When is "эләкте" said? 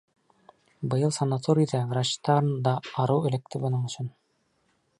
3.31-3.61